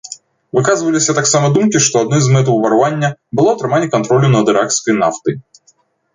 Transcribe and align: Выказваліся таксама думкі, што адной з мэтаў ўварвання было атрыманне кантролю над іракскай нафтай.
Выказваліся 0.57 1.13
таксама 1.19 1.51
думкі, 1.57 1.81
што 1.87 2.01
адной 2.05 2.21
з 2.29 2.33
мэтаў 2.37 2.57
ўварвання 2.57 3.09
было 3.41 3.49
атрыманне 3.59 3.93
кантролю 3.99 4.27
над 4.39 4.45
іракскай 4.57 5.01
нафтай. 5.03 5.35